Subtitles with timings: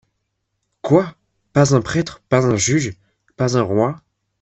[0.81, 1.13] Quoi!
[1.53, 2.97] pas un prêtre, pas un juge,
[3.37, 4.01] pas un roi